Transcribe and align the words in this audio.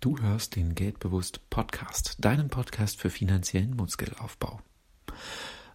Du 0.00 0.16
hörst 0.20 0.54
den 0.54 0.76
Geldbewusst 0.76 1.40
Podcast, 1.50 2.18
deinen 2.20 2.50
Podcast 2.50 3.00
für 3.00 3.10
finanziellen 3.10 3.74
Muskelaufbau. 3.74 4.60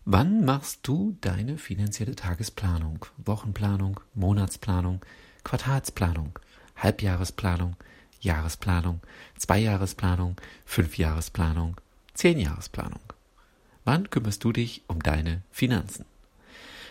Wann 0.05 0.45
machst 0.45 0.87
du 0.87 1.17
deine 1.19 1.57
finanzielle 1.57 2.15
Tagesplanung, 2.15 3.05
Wochenplanung, 3.17 3.99
Monatsplanung, 4.13 5.01
Quartalsplanung, 5.43 6.39
Halbjahresplanung, 6.77 7.75
Jahresplanung, 8.21 9.01
Zweijahresplanung, 9.37 10.37
Fünfjahresplanung, 10.63 11.75
Zehnjahresplanung? 12.13 13.03
Wann 13.83 14.09
kümmerst 14.09 14.41
du 14.45 14.53
dich 14.53 14.83
um 14.87 15.03
deine 15.03 15.41
Finanzen? 15.51 16.05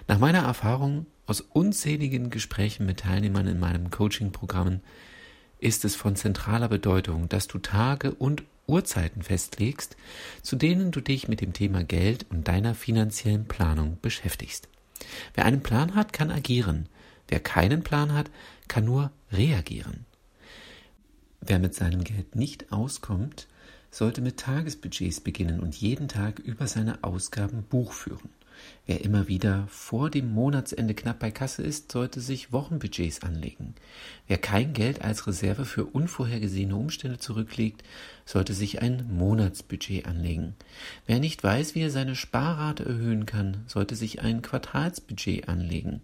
Nach 0.06 0.18
meiner 0.18 0.42
Erfahrung 0.42 1.06
aus 1.26 1.40
unzähligen 1.40 2.28
Gesprächen 2.28 2.84
mit 2.84 3.00
Teilnehmern 3.00 3.46
in 3.46 3.58
meinen 3.58 3.90
Coaching-Programmen 3.90 4.82
ist 5.62 5.84
es 5.84 5.94
von 5.94 6.16
zentraler 6.16 6.68
Bedeutung, 6.68 7.28
dass 7.28 7.46
du 7.46 7.58
Tage 7.58 8.12
und 8.12 8.42
Uhrzeiten 8.66 9.22
festlegst, 9.22 9.96
zu 10.42 10.56
denen 10.56 10.90
du 10.90 11.00
dich 11.00 11.28
mit 11.28 11.40
dem 11.40 11.52
Thema 11.52 11.84
Geld 11.84 12.26
und 12.30 12.48
deiner 12.48 12.74
finanziellen 12.74 13.46
Planung 13.46 13.98
beschäftigst. 14.02 14.68
Wer 15.34 15.44
einen 15.44 15.62
Plan 15.62 15.94
hat, 15.94 16.12
kann 16.12 16.30
agieren. 16.30 16.88
Wer 17.28 17.40
keinen 17.40 17.82
Plan 17.82 18.12
hat, 18.12 18.30
kann 18.68 18.84
nur 18.84 19.10
reagieren. 19.30 20.04
Wer 21.40 21.58
mit 21.58 21.74
seinem 21.74 22.04
Geld 22.04 22.36
nicht 22.36 22.72
auskommt, 22.72 23.48
sollte 23.90 24.20
mit 24.20 24.38
Tagesbudgets 24.38 25.20
beginnen 25.20 25.60
und 25.60 25.74
jeden 25.74 26.08
Tag 26.08 26.38
über 26.38 26.66
seine 26.66 27.02
Ausgaben 27.02 27.62
Buch 27.64 27.92
führen. 27.92 28.30
Wer 28.86 29.04
immer 29.04 29.28
wieder 29.28 29.66
vor 29.68 30.10
dem 30.10 30.32
Monatsende 30.32 30.94
knapp 30.94 31.20
bei 31.20 31.30
Kasse 31.30 31.62
ist, 31.62 31.92
sollte 31.92 32.20
sich 32.20 32.52
Wochenbudgets 32.52 33.22
anlegen. 33.22 33.74
Wer 34.26 34.38
kein 34.38 34.72
Geld 34.72 35.02
als 35.02 35.26
Reserve 35.26 35.64
für 35.64 35.84
unvorhergesehene 35.84 36.74
Umstände 36.74 37.18
zurücklegt, 37.18 37.84
sollte 38.24 38.54
sich 38.54 38.82
ein 38.82 39.06
Monatsbudget 39.16 40.06
anlegen. 40.06 40.54
Wer 41.06 41.20
nicht 41.20 41.44
weiß, 41.44 41.74
wie 41.74 41.82
er 41.82 41.90
seine 41.90 42.16
Sparrate 42.16 42.84
erhöhen 42.84 43.24
kann, 43.24 43.64
sollte 43.66 43.94
sich 43.94 44.20
ein 44.20 44.42
Quartalsbudget 44.42 45.48
anlegen. 45.48 46.00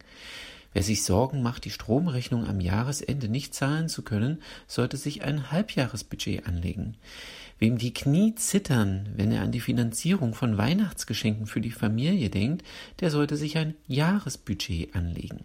Wer 0.72 0.82
sich 0.82 1.02
Sorgen 1.02 1.42
macht, 1.42 1.64
die 1.64 1.70
Stromrechnung 1.70 2.46
am 2.46 2.60
Jahresende 2.60 3.28
nicht 3.28 3.54
zahlen 3.54 3.88
zu 3.88 4.02
können, 4.02 4.42
sollte 4.66 4.96
sich 4.96 5.22
ein 5.22 5.50
Halbjahresbudget 5.50 6.46
anlegen. 6.46 6.96
Wem 7.58 7.78
die 7.78 7.92
Knie 7.92 8.34
zittern, 8.34 9.08
wenn 9.16 9.32
er 9.32 9.42
an 9.42 9.50
die 9.50 9.60
Finanzierung 9.60 10.34
von 10.34 10.58
Weihnachtsgeschenken 10.58 11.46
für 11.46 11.60
die 11.60 11.72
Familie 11.72 12.30
denkt, 12.30 12.64
der 13.00 13.10
sollte 13.10 13.36
sich 13.36 13.56
ein 13.56 13.74
Jahresbudget 13.88 14.94
anlegen. 14.94 15.44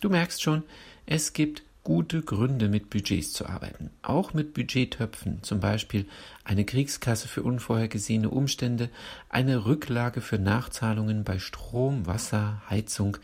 Du 0.00 0.08
merkst 0.10 0.42
schon, 0.42 0.62
es 1.06 1.32
gibt 1.32 1.62
gute 1.82 2.20
Gründe, 2.20 2.68
mit 2.68 2.90
Budgets 2.90 3.32
zu 3.32 3.46
arbeiten. 3.46 3.90
Auch 4.02 4.34
mit 4.34 4.52
Budgettöpfen, 4.52 5.42
zum 5.42 5.58
Beispiel 5.58 6.06
eine 6.44 6.66
Kriegskasse 6.66 7.28
für 7.28 7.42
unvorhergesehene 7.42 8.28
Umstände, 8.28 8.90
eine 9.30 9.64
Rücklage 9.64 10.20
für 10.20 10.38
Nachzahlungen 10.38 11.24
bei 11.24 11.38
Strom, 11.38 12.06
Wasser, 12.06 12.60
Heizung, 12.68 13.16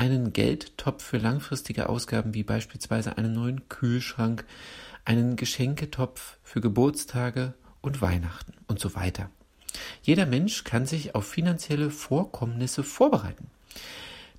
einen 0.00 0.32
Geldtopf 0.32 1.04
für 1.04 1.18
langfristige 1.18 1.90
Ausgaben 1.90 2.32
wie 2.32 2.42
beispielsweise 2.42 3.18
einen 3.18 3.34
neuen 3.34 3.68
Kühlschrank, 3.68 4.46
einen 5.04 5.36
Geschenketopf 5.36 6.38
für 6.42 6.62
Geburtstage 6.62 7.52
und 7.82 8.00
Weihnachten 8.00 8.54
und 8.66 8.80
so 8.80 8.94
weiter. 8.94 9.28
Jeder 10.02 10.24
Mensch 10.24 10.64
kann 10.64 10.86
sich 10.86 11.14
auf 11.14 11.26
finanzielle 11.26 11.90
Vorkommnisse 11.90 12.82
vorbereiten. 12.82 13.48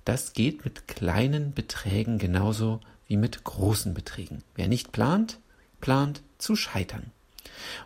Das 0.04 0.32
geht 0.32 0.64
mit 0.64 0.88
kleinen 0.88 1.54
Beträgen 1.54 2.18
genauso 2.18 2.80
wie 3.06 3.16
mit 3.16 3.44
großen 3.44 3.94
Beträgen. 3.94 4.42
Wer 4.56 4.66
nicht 4.66 4.90
plant, 4.90 5.38
plant 5.80 6.22
zu 6.38 6.56
scheitern. 6.56 7.12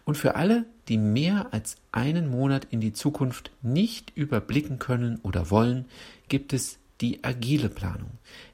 Und 0.07 0.17
für 0.17 0.35
alle, 0.35 0.65
die 0.89 0.97
mehr 0.97 1.49
als 1.53 1.77
einen 1.93 2.31
Monat 2.31 2.69
in 2.71 2.81
die 2.81 2.95
Zukunft 2.95 3.51
nicht 3.61 4.17
überblicken 4.17 4.79
können 4.79 5.19
oder 5.23 5.51
wollen, 5.51 5.85
gibt 6.29 6.55
es 6.55 6.79
die 7.01 7.25
agile 7.25 7.69
Planung. 7.69 8.11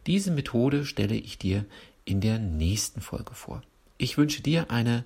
Diese 0.07 0.31
Methode 0.31 0.85
stelle 0.85 1.15
ich 1.15 1.39
dir 1.39 1.65
in 2.05 2.21
der 2.21 2.39
nächsten 2.39 3.01
Folge 3.01 3.35
vor. 3.35 3.63
Ich 3.99 4.19
wünsche 4.19 4.43
dir 4.43 4.71
eine 4.71 5.05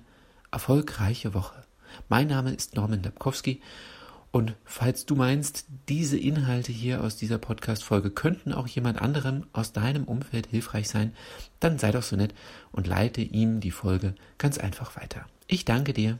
erfolgreiche 0.51 1.33
Woche. 1.33 1.63
Mein 2.09 2.27
Name 2.27 2.53
ist 2.53 2.75
Norman 2.75 3.01
Dabkowski 3.01 3.61
und 4.31 4.55
falls 4.65 5.05
du 5.05 5.15
meinst, 5.15 5.65
diese 5.87 6.17
Inhalte 6.17 6.71
hier 6.71 7.03
aus 7.03 7.15
dieser 7.15 7.37
Podcast-Folge 7.37 8.11
könnten 8.11 8.51
auch 8.51 8.67
jemand 8.67 9.01
anderem 9.01 9.45
aus 9.53 9.71
deinem 9.71 10.03
Umfeld 10.03 10.47
hilfreich 10.47 10.89
sein, 10.89 11.13
dann 11.59 11.79
sei 11.79 11.91
doch 11.91 12.03
so 12.03 12.15
nett 12.15 12.33
und 12.71 12.87
leite 12.87 13.21
ihm 13.21 13.61
die 13.61 13.71
Folge 13.71 14.15
ganz 14.37 14.57
einfach 14.57 14.95
weiter. 14.95 15.25
Ich 15.47 15.65
danke 15.65 15.93
dir. 15.93 16.19